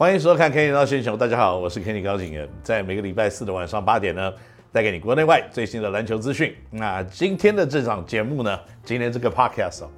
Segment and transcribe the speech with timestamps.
[0.00, 4.32] 欢迎收看《Kenny 闹星球》，大家好，我是 Kenny 高景元，在每个礼拜四的晚上八点呢，
[4.72, 6.56] 带给你国内外最新的篮球资讯。
[6.70, 9.90] 那今天的这场节目呢，今天这个 Podcast 哦，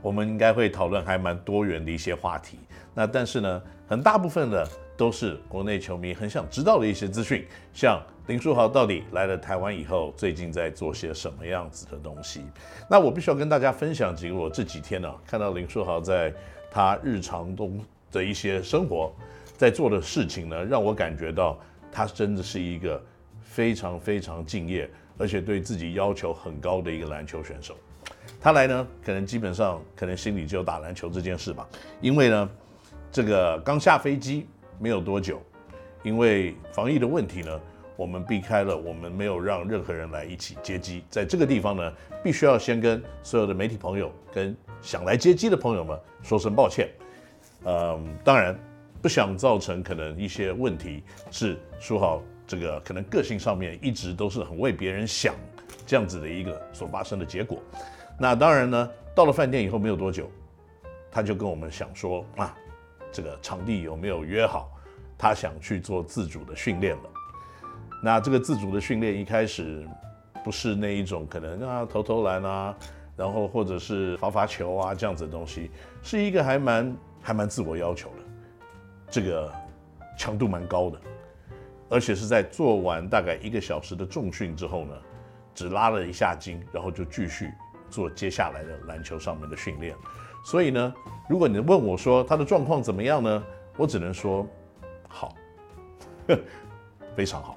[0.00, 2.58] 我们应该会讨论还蛮多元的一些话题。
[2.94, 12.46] 那但是呢，很大部分的都是国内球迷很想知道的一些资讯，像林书豪到底来了台湾以后，最近在做些什么样子的东西。
[12.88, 16.32] 那我必须要跟大家分享几个我这几天呢看到林书豪在
[16.70, 17.78] 他日常中。
[18.10, 19.12] 的一些生活
[19.56, 21.58] 在做的事情呢，让我感觉到
[21.90, 23.02] 他真的是一个
[23.42, 27.76] 非常非常敬业，而且对自己要求很高的一个篮球选手。
[28.40, 31.66] 他来呢，可能基本上可能心里就有打篮球这件事吧。
[32.00, 32.50] 因为呢，
[33.10, 34.46] 这个刚下飞机
[34.78, 35.42] 没有多久，
[36.04, 37.60] 因为防疫的问题呢，
[37.96, 41.02] 我们避开了，我们没有让任何人来一起接机。
[41.10, 46.88] 在这个地方呢，必须要先跟所有的媒体朋友跟想来接机的朋友们说声抱歉。
[47.64, 48.56] 嗯，当然
[49.02, 55.34] 不想造成可能一些问题，是书豪这个可能个性上面一直都是很为别人想
[55.86, 57.60] 这样子的一个所发生的结果。
[58.18, 60.30] 那当然呢，到了饭店以后没有多久，
[61.10, 62.56] 他就跟我们想说啊，
[63.12, 64.70] 这个场地有没有约好，
[65.16, 67.02] 他想去做自主的训练了。
[68.02, 69.86] 那这个自主的训练一开始
[70.44, 72.76] 不是那一种可能啊投投篮啊，
[73.16, 75.70] 然后或者是罚罚球啊这样子的东西，
[76.02, 76.96] 是一个还蛮。
[77.28, 78.16] 还蛮自我要求的，
[79.10, 79.52] 这个
[80.16, 80.98] 强度蛮高的，
[81.90, 84.94] 而且是在做完大概一个小时的重训之后呢，
[85.54, 87.52] 只拉了一下筋，然后就继续
[87.90, 89.94] 做接下来的篮球上面的训练。
[90.42, 90.94] 所以呢，
[91.28, 93.44] 如果你问我说他的状况怎么样呢？
[93.76, 94.46] 我只能说
[95.06, 95.36] 好，
[97.14, 97.56] 非常好，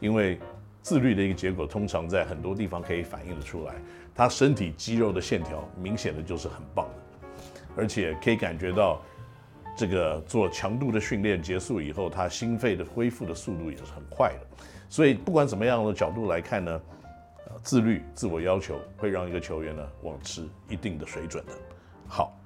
[0.00, 0.38] 因为
[0.82, 3.74] 自律的一个结果，通常在很多地方可以反映得出来，
[4.14, 7.01] 他身体肌肉的线条明显的就是很棒的。
[7.76, 9.00] 而且可以感觉到，
[9.76, 14.64] 这个做强度的训练结束以后，他心肺的恢复的速度也是很快的。
[14.88, 16.80] 所以不管怎么样的角度来看呢，
[17.62, 21.52] 自律、自我要求会让一个球员呢保持一定的水准的。
[22.06, 22.38] 好，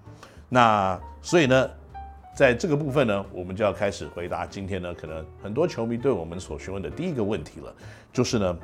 [0.48, 1.70] 那所以呢，
[2.36, 7.74] 在这个部分呢，我们就要开始回答今天呢，可能很多球迷对我们所询问的第一个问题了，
[8.12, 8.58] 就是呢，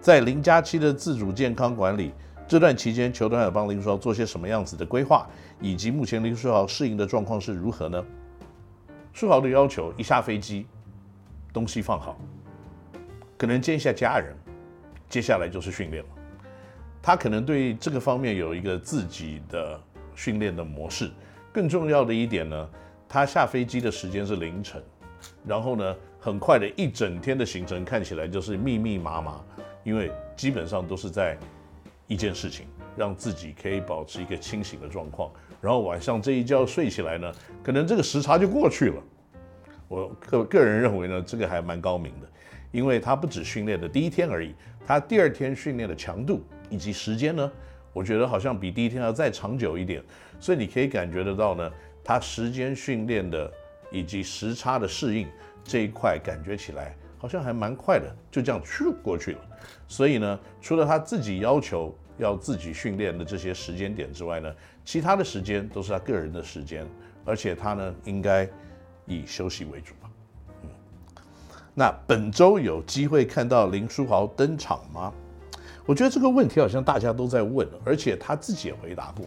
[0.00, 2.12] 在零加七的自主健康管理。
[2.48, 5.26] 这段期间，球队还有帮林书豪做些什么样子的规划，
[5.60, 8.04] 以及目前林书豪适应的状况是如何呢？
[9.12, 10.64] 书豪的要求，一下飞机，
[11.52, 12.16] 东西放好，
[13.36, 14.32] 可能见一下家人，
[15.08, 16.08] 接下来就是训练了。
[17.02, 19.80] 他可能对这个方面有一个自己的
[20.14, 21.10] 训练的模式。
[21.52, 22.68] 更重要的一点呢，
[23.08, 24.80] 他下飞机的时间是凌晨，
[25.44, 29.40] 然后呢，很快的一整天的行程看起来就是密密麻麻，
[29.82, 31.36] 因为基本上都是在。
[32.06, 35.30] 一件事情，让自己可以保持一个清醒的状况，
[35.60, 39.02] 然后晚上这一觉睡起来呢，可能这个时差就过去了。
[39.88, 42.28] 我个个人认为呢，这个还蛮高明的，
[42.70, 44.54] 因为他不止训练的第一天而已，
[44.86, 47.52] 他第二天训练的强度以及时间呢，
[47.92, 50.02] 我觉得好像比第一天要再长久一点，
[50.38, 51.72] 所以你可以感觉得到呢，
[52.04, 53.52] 他时间训练的
[53.90, 55.26] 以及时差的适应
[55.64, 56.96] 这一块，感觉起来。
[57.18, 59.40] 好像还蛮快的，就这样去过去了。
[59.88, 64.52] 所以呢，除了他自己要求要自己训练的这些时间点之外呢，
[64.84, 66.86] 其他的时间都是他个人的时间，
[67.24, 68.48] 而且他呢应该
[69.06, 70.10] 以休息为主吧。
[70.62, 70.70] 嗯，
[71.74, 75.12] 那本周有机会看到林书豪登场吗？
[75.84, 79.26] 我觉得这个问题好像大家都在问，而且他自己也回答过。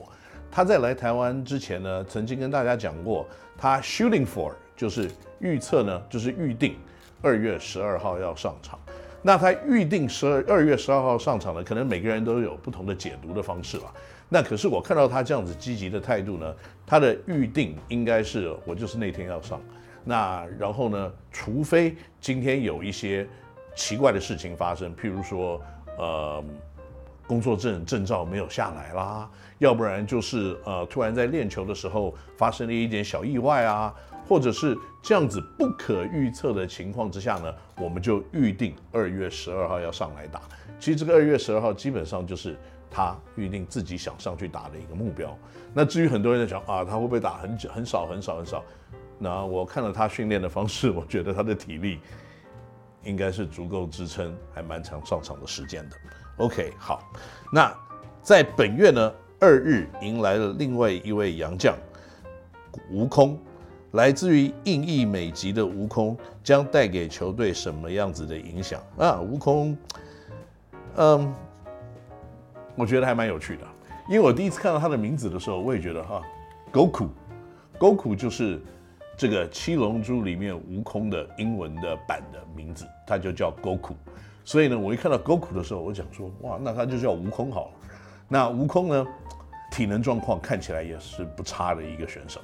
[0.52, 3.26] 他在来台湾之前呢，曾经跟大家讲过，
[3.58, 6.76] 他 shooting for 就是预测呢，就是预定。
[7.22, 8.80] 二月十二号要上场，
[9.22, 13.94] 那他预定十二二月十二号上场呢，可能每个人都有不同的解读的方式吧。
[14.30, 19.60] 那可是我看到他这样子积极的态度呢，他的预定应该是我就是那天要上。
[20.06, 23.28] 那然后呢，除非今天有一些
[23.76, 25.62] 奇怪的事情发生，譬如说
[25.98, 26.44] 呃
[27.28, 33.94] 工作证证照没有下来啦，要不然就是呃突然在练球的时候发生了一点小意外啊。
[34.30, 40.40] 或者是这样子不可预测的情况之下呢，我们就预定二月十二号要上来打。
[40.80, 42.56] 其实这个二月十二号基本上就是
[42.92, 45.36] 他预定自己想上去打的一个目标。
[45.74, 48.64] 那至于很多人在讲啊，他会不会打很久、很少、很少、很少？
[49.18, 52.00] 那我看了他训练的方式，我觉得他的体力
[53.04, 55.96] 应该是足够支撑还蛮长上场的时间的。
[56.38, 57.04] OK，好，
[57.52, 57.76] 那
[58.22, 61.76] 在本月呢，二日迎来了另外一位洋将
[62.92, 63.40] 吴空。
[63.94, 69.20] 来自于印裔美籍的悟空将带给球队什么样子的影响啊？
[69.20, 69.76] 悟空，
[70.96, 71.34] 嗯，
[72.76, 73.64] 我觉得还蛮有趣的，
[74.08, 76.22] 因为我第一次看到他的名字的时候，我也觉得哈
[76.72, 78.62] ，Goku，Goku 就是
[79.18, 83.94] 这个七龙珠里面悟空的英文的版的名字，他就叫 Goku。
[84.46, 87.72] 所以呢，我一看到 Goku 的时候，我想说，哇，那他就叫悟空好了。
[88.28, 89.08] 那悟空呢，
[89.72, 92.40] 体能状况看起来也是不差的一个选手。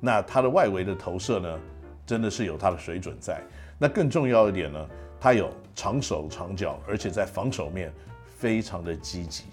[0.00, 1.58] 那他的外围的投射呢，
[2.06, 3.40] 真的是有他的水准在。
[3.78, 4.88] 那更重要一点呢，
[5.20, 7.92] 他有长手长脚，而且在防守面
[8.36, 9.44] 非常的积极，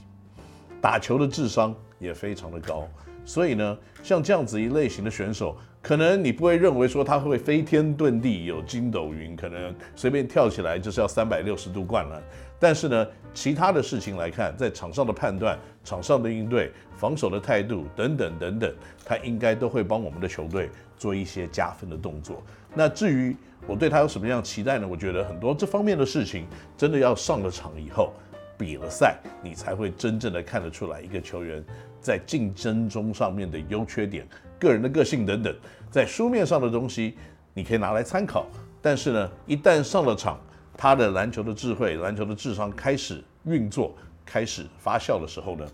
[0.81, 2.87] 打球的智商也非常的高。
[3.25, 12.21] 所以呢，像这样子一类型的选手，可能你不会认为说他会飞天遁地，有筋斗云，可能随便跳起来就是要三百六十度灌篮。
[12.57, 18.73] 但是呢，其他的事情来看，在场上的判断、场上的应对、防守的态度等等等等，
[19.03, 22.41] 他应该都会帮我们的球队做一些加分的动作。
[22.73, 23.35] 那至于
[23.67, 24.87] 我对他有什么样的期待呢？
[24.87, 26.45] 我觉得很多这方面的事情，
[26.77, 28.13] 真的要上了场以后，
[28.57, 31.63] 比了赛，你才会真正的看得出来一个球员
[31.99, 34.27] 在竞争中上面的优缺点、
[34.59, 35.55] 个人的个性等等。
[35.91, 37.17] 在书面上的东西，
[37.53, 38.47] 你可以拿来参考，
[38.81, 40.39] 但是呢，一旦上了场，
[40.77, 45.65] 他的篮球的智慧、篮球的智商开始运作、开始发酵的时候呢，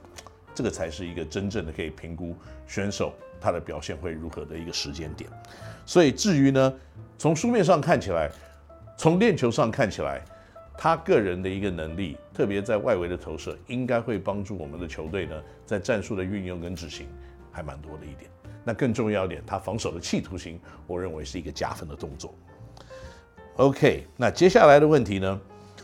[0.53, 2.35] 这个才是一个真正的可以评估
[2.67, 5.29] 选手他的表现会如何的一个时间点。
[5.85, 6.73] 所以至于呢，
[7.17, 8.29] 从书面上看起来，
[8.97, 10.21] 从练球上看起来。
[10.83, 17.05] 他个人的一个能力，特别在外围的投射，应该会帮助我们的球队呢，在战术的运用跟执行
[17.51, 18.31] 还蛮多的一点。
[18.63, 22.33] 那更重要一点，他防守的企图心，我认为是一个加分的动作。
[23.57, 25.39] OK，那接下来的问题呢，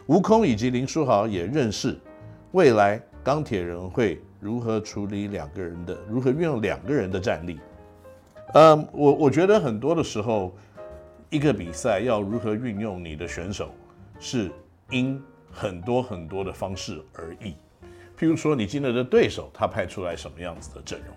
[0.07, 1.95] 悟空以及林书豪也认识，
[2.53, 7.59] 未来钢铁人会如何处理两个人的，如何运用两个人的战力？
[8.55, 10.57] 嗯，我我觉得很多的时候，
[11.29, 13.69] 一个比赛要如何运用你的选手
[14.19, 14.49] 是。
[14.91, 17.53] 因很多很多的方式而异，
[18.17, 21.13] 譬如说你今天的对手他派出来什么样子的阵容，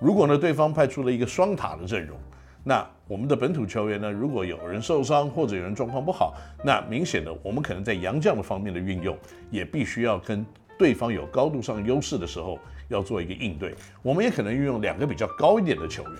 [0.00, 2.16] 如果呢对方派出了一个双塔的阵容，
[2.64, 6.34] 那我们的本土球员呢，如果有人受伤或者有人状况不好，
[6.64, 9.16] 那明显的我们可能在洋将的方面的运用
[9.50, 10.44] 也必须要跟
[10.78, 16.12] 对方有高度上优势的时候要做一个应对，我们也可能运用两个比较高一点的球员。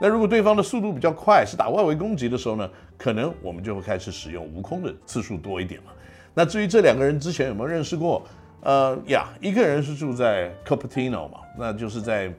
[0.00, 5.92] 那如果对方的速度比较快，是打外围攻击的时候呢，可能我们就会开始使用悟空的次数多一点了。
[6.34, 8.22] 那至于这两个人之前有没有认识过？
[8.60, 12.32] 呃呀，一个人是住在 Cupertino 嘛，那就是在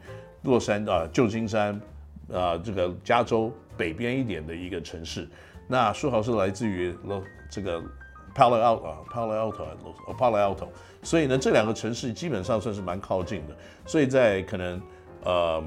[0.43, 1.79] 洛杉啊旧金山
[2.31, 5.27] 啊这个加州北边一点的一个城市。
[5.67, 6.93] 那书豪是来自于
[7.49, 7.79] 这个
[8.35, 9.65] Palo Alto 啊 Palo Alto
[10.17, 10.67] Palo Alto，
[11.03, 13.55] 所以呢这两个城市基本上算是蛮靠近的。
[13.85, 14.81] 所以在可能
[15.23, 15.63] 呃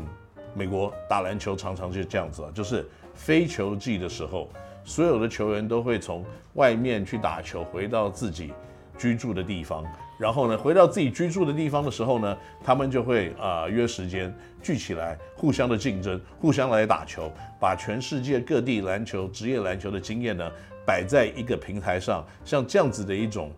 [0.54, 4.50] 美国打篮球常常就这样子啊，就是非球季的时候。
[4.84, 6.24] 所有的球员都会从
[6.54, 8.52] 外面去打球，回到自己
[8.98, 9.84] 居住的地方，
[10.18, 20.50] 然后呢，回到自己居住的地方的时候呢，他们就会啊、约时间聚起来，互相的竞争，互相来打球，把全世界各地篮球、职业篮球的经验呢
[20.84, 23.50] 摆在一个平台上，像这样子的一种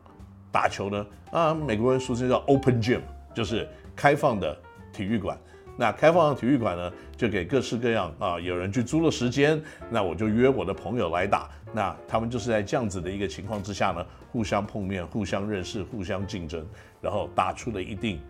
[0.52, 3.00] 打球呢，啊，美国人俗称叫 open gym，
[3.34, 4.56] 就是开放的
[4.92, 5.38] 体育馆。
[5.76, 9.60] 那开放的体育馆呢，就给各式各样啊，有人去租了时间，
[9.90, 11.50] 那我就约我的朋友来打。
[11.72, 16.64] 那他们就是在这样子的一个情况之下呢，互相碰面、互相认识、互相竞争，
[17.00, 18.20] 然后打出了一定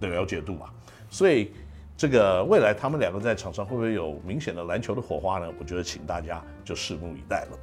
[0.00, 0.72] 的了解度啊。
[1.10, 1.52] 所以
[1.98, 5.52] 这个未来他们两个在场上会不会有明显的篮球的火花呢？
[5.58, 7.58] 我觉得请大家就拭目以待了。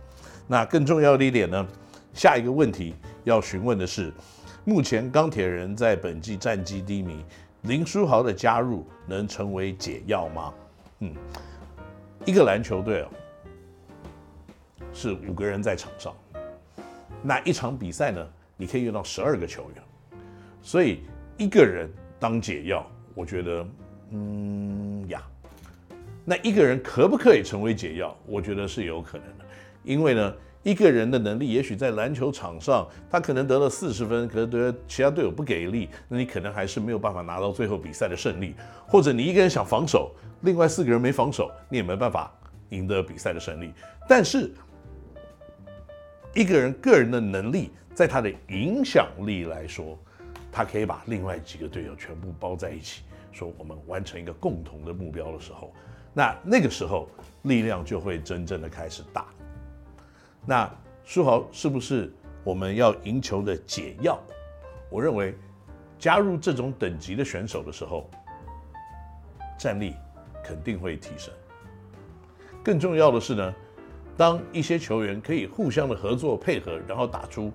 [0.47, 1.67] 那更重要的一点呢，
[2.13, 4.13] 下一个问题要询问的是，
[4.63, 7.25] 目前钢铁人在本季战绩低迷。
[7.63, 10.53] 林书豪的加入能成为解药吗？
[10.99, 11.13] 嗯，
[12.25, 13.09] 一个篮球队哦，
[14.93, 16.15] 是五个人在场上，
[17.21, 19.83] 那一场比赛呢，你可以用到十二个球员，
[20.61, 21.01] 所以
[21.37, 23.67] 一个人当解药，我觉得，
[24.11, 25.21] 嗯呀，
[26.23, 28.15] 那一个人可不可以成为解药？
[28.25, 29.45] 我觉得是有可能的，
[29.83, 30.33] 因为呢。
[30.63, 38.53] 一个人的能力，也许在篮球场上，他可能得了四十分，可能得其他队友不给力，那你可能还是没有办法拿到最后比赛的胜利。
[38.85, 40.11] 或者你一个人想防守，
[40.41, 42.31] 另外四个人没防守，你也没办法
[42.69, 43.71] 赢得比赛的胜利。
[44.09, 44.51] 但是
[46.33, 49.97] 一个人个人的能力，在他的影响力来说，
[50.51, 55.73] 他可以把另外几个队友全部包在一起，说我们完成一个共同的目标的时候，
[56.13, 57.07] 那那个时候
[57.43, 59.25] 力量就会真正的开始大。
[60.49, 60.73] 那
[61.03, 62.09] 书豪是不是
[62.41, 64.17] 我们要赢球的解药？
[64.89, 65.35] 我认为
[65.99, 68.09] 加入这种等级的选手的时候，
[69.59, 69.93] 战力
[70.41, 71.33] 肯定会提升。
[72.63, 73.53] 更重要的是呢，
[74.15, 77.51] 当一些球员可以互相的合作配合，然后打出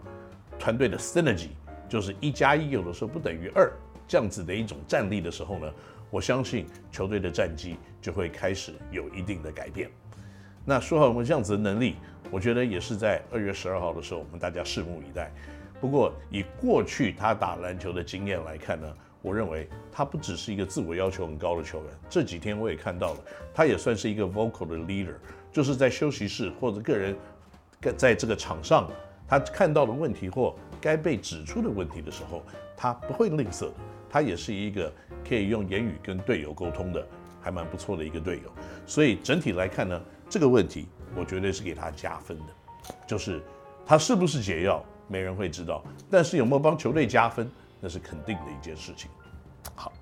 [0.59, 1.49] 团队的 synergy，
[1.89, 3.73] 就是一加一有的时候不等于二
[4.07, 5.73] 这样子的一种战力的时候呢，
[6.11, 9.91] 我相信球队的战绩就会开始有一定的改变。
[10.65, 11.97] 那说好我们这样子的能力，
[12.31, 15.33] 我觉得也是在二月十二号的时候，我们大家拭目以待。
[15.81, 18.87] 不过以过去他打篮球的经验来看呢，
[19.21, 21.89] 我认为他不只是一个自我要求很高的球员。
[22.09, 23.21] 这几天我也看到了，
[23.53, 25.17] 他也算是一个 vocal 的 leader，
[25.51, 27.17] 就是在休息室或者个人
[27.97, 28.89] 在这个场上，
[29.27, 32.41] 他看到的问题或该被指出的问题的时候，
[32.77, 33.69] 他不会吝啬。
[34.09, 34.93] 他也是一个
[35.29, 37.05] 可以用言语跟队友沟通的，
[37.41, 38.53] 还蛮不错的一个队友。
[38.87, 40.01] 所以整体来看呢。
[40.33, 42.55] 这个问题我绝对是给他加分的，
[43.07, 43.43] 就是
[43.85, 47.47] 他是不是解药，没人会知道，但是有没有帮球队加分，
[47.83, 49.11] 那是肯定的一件事情。
[49.75, 49.93] 好。